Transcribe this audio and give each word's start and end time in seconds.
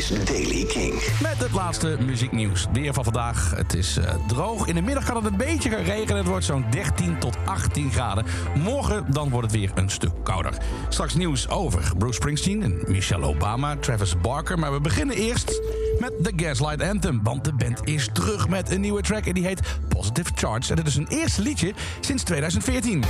is 0.00 0.24
Daily 0.24 0.64
King. 0.64 0.92
Met 1.22 1.38
het 1.38 1.52
laatste 1.52 1.96
muzieknieuws. 2.06 2.66
Weer 2.72 2.94
van 2.94 3.04
vandaag. 3.04 3.52
Het 3.56 3.74
is 3.74 3.98
uh, 3.98 4.04
droog. 4.26 4.66
In 4.66 4.74
de 4.74 4.82
middag 4.82 5.04
kan 5.04 5.16
het 5.16 5.24
een 5.24 5.36
beetje 5.36 5.70
gaan 5.70 5.82
regenen. 5.82 6.16
Het 6.16 6.26
wordt 6.26 6.44
zo'n 6.44 6.64
13 6.70 7.18
tot 7.18 7.36
18 7.44 7.92
graden. 7.92 8.24
Morgen 8.54 9.04
dan 9.08 9.30
wordt 9.30 9.50
het 9.50 9.60
weer 9.60 9.70
een 9.74 9.90
stuk 9.90 10.10
kouder. 10.22 10.52
Straks 10.88 11.14
nieuws 11.14 11.48
over 11.48 11.92
Bruce 11.98 12.14
Springsteen 12.14 12.62
en 12.62 12.78
Michelle 12.86 13.26
Obama, 13.26 13.76
Travis 13.76 14.20
Barker. 14.20 14.58
Maar 14.58 14.72
we 14.72 14.80
beginnen 14.80 15.16
eerst 15.16 15.60
met 15.98 16.12
de 16.18 16.32
Gaslight 16.36 16.82
Anthem. 16.82 17.20
Want 17.22 17.44
de 17.44 17.52
band 17.52 17.80
is 17.84 18.08
terug 18.12 18.48
met 18.48 18.70
een 18.70 18.80
nieuwe 18.80 19.02
track 19.02 19.26
en 19.26 19.34
die 19.34 19.46
heet 19.46 19.60
Positive 19.88 20.30
Charge. 20.34 20.70
En 20.70 20.78
het 20.78 20.86
is 20.86 20.96
een 20.96 21.08
eerste 21.08 21.42
liedje 21.42 21.74
sinds 22.00 22.22
2014. 22.22 23.04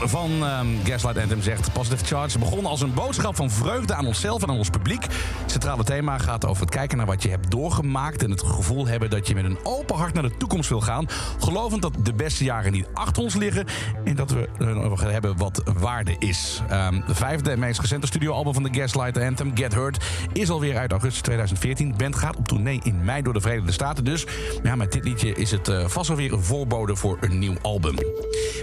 Van 0.00 0.30
um, 0.30 0.78
Gaslight 0.84 1.18
Anthem 1.18 1.42
zegt... 1.42 1.72
Positive 1.72 2.04
Charge 2.04 2.38
begon 2.38 2.66
als 2.66 2.80
een 2.80 2.94
boodschap 2.94 3.36
van 3.36 3.50
vreugde 3.50 3.94
aan 3.94 4.06
onszelf 4.06 4.42
en 4.42 4.48
aan 4.48 4.56
ons 4.56 4.70
publiek. 4.70 5.02
Het 5.02 5.50
centrale 5.50 5.84
thema 5.84 6.18
gaat 6.18 6.46
over 6.46 6.62
het 6.62 6.70
kijken 6.70 6.96
naar 6.96 7.06
wat 7.06 7.22
je 7.22 7.28
hebt 7.28 7.50
doorgemaakt... 7.50 8.22
en 8.22 8.30
het 8.30 8.42
gevoel 8.42 8.86
hebben 8.86 9.10
dat 9.10 9.26
je 9.26 9.34
met 9.34 9.44
een 9.44 9.58
open 9.62 9.96
hart 9.96 10.14
naar 10.14 10.22
de 10.22 10.36
toekomst 10.36 10.68
wil 10.68 10.80
gaan. 10.80 11.06
Gelovend 11.38 11.82
dat 11.82 11.92
de 12.02 12.12
beste 12.12 12.44
jaren 12.44 12.72
niet 12.72 12.86
achter 12.94 13.22
ons 13.22 13.34
liggen... 13.34 13.66
en 14.04 14.16
dat 14.16 14.30
we 14.30 14.48
uh, 14.58 15.00
hebben 15.00 15.36
wat 15.36 15.62
waarde 15.78 16.16
is. 16.18 16.62
Um, 16.72 17.02
de 17.06 17.14
vijfde 17.14 17.50
en 17.50 17.58
meest 17.58 17.80
recente 17.80 18.06
studioalbum 18.06 18.54
van 18.54 18.62
de 18.62 18.80
Gaslight 18.80 19.18
Anthem, 19.18 19.50
Get 19.54 19.74
Hurt... 19.74 20.04
is 20.32 20.50
alweer 20.50 20.78
uit 20.78 20.92
augustus 20.92 21.22
2014. 21.22 21.88
De 21.88 21.96
band 21.96 22.16
gaat 22.16 22.36
op 22.36 22.48
tournee 22.48 22.80
in 22.82 23.04
mei 23.04 23.22
door 23.22 23.32
de 23.32 23.40
Verenigde 23.40 23.72
Staten. 23.72 24.04
Dus 24.04 24.26
ja, 24.62 24.76
met 24.76 24.92
dit 24.92 25.04
liedje 25.04 25.34
is 25.34 25.50
het 25.50 25.68
uh, 25.68 25.86
vast 25.86 26.10
alweer 26.10 26.32
een 26.32 26.42
voorbode 26.42 26.96
voor 26.96 27.16
een 27.20 27.38
nieuw 27.38 27.56
album. 27.62 27.94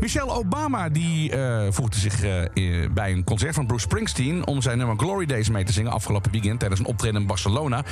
Michelle 0.00 0.32
Obama 0.32 0.88
die 0.92 1.36
uh, 1.36 1.66
voegde 1.70 1.98
zich 1.98 2.24
uh, 2.24 2.88
bij 2.90 3.12
een 3.12 3.24
concert 3.24 3.54
van 3.54 3.66
Bruce 3.66 3.82
Springsteen... 3.82 4.46
om 4.46 4.62
zijn 4.62 4.78
nummer 4.78 4.96
Glory 4.96 5.26
Days 5.26 5.48
mee 5.48 5.64
te 5.64 5.72
zingen 5.72 5.92
afgelopen 5.92 6.30
weekend... 6.30 6.58
tijdens 6.58 6.80
een 6.80 6.86
optreden 6.86 7.20
in 7.20 7.26
Barcelona. 7.26 7.84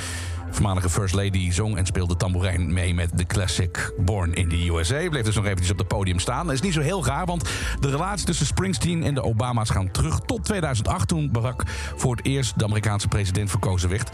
Voormalige 0.49 0.89
First 0.89 1.15
Lady 1.15 1.51
zong 1.51 1.77
en 1.77 1.85
speelde 1.85 2.15
tamboerijn 2.15 2.73
mee 2.73 2.93
met 2.93 3.17
de 3.17 3.25
classic 3.25 3.93
Born 3.97 4.33
in 4.33 4.49
the 4.49 4.69
USA. 4.69 5.09
Bleef 5.09 5.23
dus 5.23 5.35
nog 5.35 5.45
eventjes 5.45 5.71
op 5.71 5.77
het 5.77 5.87
podium 5.87 6.19
staan. 6.19 6.45
Dat 6.45 6.55
is 6.55 6.61
niet 6.61 6.73
zo 6.73 6.81
heel 6.81 7.05
raar, 7.05 7.25
want 7.25 7.49
de 7.79 7.89
relatie 7.89 8.25
tussen 8.25 8.45
Springsteen 8.45 9.03
en 9.03 9.13
de 9.13 9.23
Obama's 9.23 9.69
gaan 9.69 9.91
terug 9.91 10.19
tot 10.19 10.43
2008... 10.45 11.07
toen 11.07 11.31
Barack 11.31 11.63
voor 11.95 12.15
het 12.15 12.25
eerst 12.25 12.59
de 12.59 12.65
Amerikaanse 12.65 13.07
president 13.07 13.49
verkozen 13.49 13.89
werd. 13.89 14.09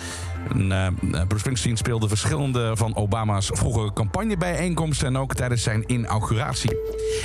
En, 0.49 0.71
uh, 0.71 0.87
Bruce 1.11 1.39
Springsteen 1.39 1.77
speelde 1.77 2.07
verschillende 2.07 2.71
van 2.75 2.95
Obama's 2.95 3.49
vroegere 3.53 3.93
campagnebijeenkomsten... 3.93 5.07
en 5.07 5.17
ook 5.17 5.33
tijdens 5.33 5.63
zijn 5.63 5.83
inauguratie. 5.87 6.77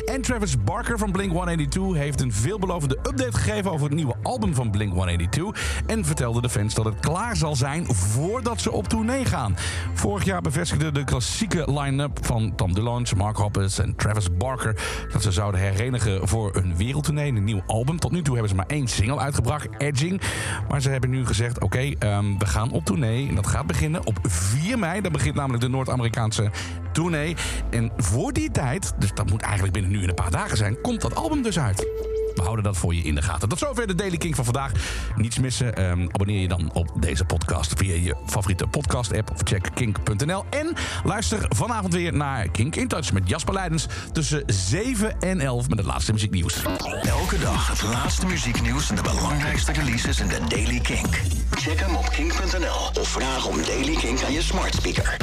En 0.04 0.22
Travis 0.22 0.62
Barker 0.64 0.98
van 0.98 1.12
Blink-182 1.12 1.52
heeft 1.92 2.20
een 2.20 2.33
veelbelovende 2.33 2.97
update 2.97 3.33
gegeven... 3.33 3.70
over 3.72 3.86
het 3.86 3.95
nieuwe 3.95 4.14
album 4.22 4.55
van 4.55 4.70
Blink-182... 4.70 5.59
en 5.86 6.05
vertelde 6.05 6.41
de 6.41 6.48
fans 6.48 6.75
dat 6.75 6.84
het 6.84 7.00
klaar 7.00 7.36
zal 7.36 7.56
zijn 7.56 7.86
voordat 7.94 8.61
ze 8.61 8.72
op 8.72 8.89
tournee 8.89 9.25
gaan. 9.25 9.56
Vorig 9.94 10.25
jaar 10.25 10.41
bevestigde 10.41 10.92
de 10.92 11.05
klassieke 11.05 11.81
line-up 11.81 12.19
van 12.27 12.55
Tom 12.55 12.75
DeLonge, 12.75 13.17
Mark 13.17 13.36
Hoppus 13.36 13.78
en 13.78 13.97
Travis 13.97 14.36
Barker... 14.36 14.77
dat 15.12 15.22
ze 15.22 15.33
zouden 15.33 15.61
herenigen 15.61 16.28
voor 16.28 16.56
een 16.56 16.77
wereldtournee, 16.77 17.32
een 17.32 17.44
nieuw 17.44 17.62
album. 17.66 17.99
Tot 17.99 18.12
nu 18.12 18.22
toe 18.22 18.32
hebben 18.32 18.50
ze 18.50 18.56
maar 18.56 18.66
één 18.66 18.88
single 18.88 19.19
uitgebracht, 19.19 19.69
Edging. 19.78 20.21
Maar 20.69 20.81
ze 20.81 20.91
hebben 20.91 21.10
nu 21.10 21.26
gezegd, 21.26 21.60
oké, 21.60 21.93
um, 21.99 22.38
we 22.38 22.47
gaan 22.47 22.71
op 22.71 22.84
tournee. 22.84 23.28
En 23.28 23.34
dat 23.34 23.47
gaat 23.47 23.66
beginnen 23.66 24.06
op 24.06 24.19
4 24.22 24.78
mei. 24.78 25.00
Dan 25.00 25.12
begint 25.12 25.34
namelijk 25.34 25.62
de 25.62 25.69
Noord-Amerikaanse 25.69 26.50
tournee. 26.92 27.36
En 27.70 27.92
voor 27.97 28.32
die 28.32 28.50
tijd, 28.50 28.92
dus 28.98 29.10
dat 29.14 29.30
moet 29.30 29.42
eigenlijk 29.42 29.72
binnen 29.72 29.91
nu 29.91 30.03
in 30.03 30.08
een 30.08 30.14
paar 30.14 30.30
dagen 30.30 30.56
zijn... 30.56 30.80
komt 30.80 31.00
dat 31.00 31.14
album 31.14 31.42
dus 31.42 31.58
uit. 31.58 31.86
We 32.34 32.42
houden 32.42 32.64
dat 32.64 32.76
voor 32.76 32.94
je 32.94 33.03
in 33.03 33.14
de 33.14 33.22
gaten. 33.22 33.48
Tot 33.48 33.58
zover 33.58 33.86
de 33.86 33.94
Daily 33.94 34.16
King 34.16 34.34
van 34.34 34.44
vandaag. 34.44 34.72
Niets 35.16 35.38
missen. 35.38 35.91
Um, 35.91 36.08
abonneer 36.12 36.41
je 36.41 36.48
dan 36.48 36.70
op 36.72 36.91
deze 37.00 37.25
podcast 37.25 37.72
via 37.76 37.94
je 37.94 38.16
favoriete 38.26 38.66
podcast-app 38.66 39.31
of 39.31 39.41
check 39.44 39.69
kink.nl. 39.75 40.44
En 40.50 40.75
luister 41.04 41.47
vanavond 41.48 41.92
weer 41.92 42.12
naar 42.12 42.48
Kink 42.48 42.76
in 42.76 42.88
Touch 42.88 43.12
met 43.12 43.28
Jasper 43.28 43.54
Leidens 43.54 43.86
tussen 44.12 44.42
7 44.47 45.20
en 45.20 45.41
11 45.41 45.69
met 45.69 45.78
het 45.78 45.86
laatste 45.86 46.12
muzieknieuws. 46.12 46.62
Elke 47.02 47.38
dag 47.38 47.69
het 47.69 47.82
laatste 47.82 48.26
muzieknieuws 48.26 48.91
en 48.91 48.97
de 48.97 49.02
belangrijkste 49.02 49.72
releases 49.72 50.20
in 50.20 50.28
de 50.28 50.38
Daily 50.48 50.81
Kink. 50.81 51.20
Check 51.50 51.81
hem 51.81 51.94
op 51.94 52.08
kink.nl 52.08 53.00
of 53.00 53.08
vraag 53.08 53.47
om 53.47 53.62
Daily 53.62 53.94
Kink 53.94 54.22
aan 54.22 54.32
je 54.32 54.42
smart 54.42 54.75
speaker. 54.75 55.16